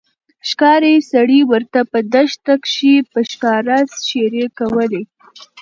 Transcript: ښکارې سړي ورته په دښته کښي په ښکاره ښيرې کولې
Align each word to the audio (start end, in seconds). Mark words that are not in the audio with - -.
ښکارې 0.49 0.93
سړي 1.11 1.39
ورته 1.51 1.79
په 1.91 1.99
دښته 2.13 2.53
کښي 2.63 2.95
په 3.11 3.19
ښکاره 3.29 3.77
ښيرې 4.07 4.45
کولې 4.59 5.03